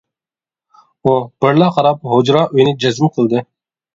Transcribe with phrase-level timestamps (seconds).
[1.03, 1.11] ئۇ
[1.43, 3.45] بىرلا قاراپ ھۇجرا ئۆينى جەزم قىلدى.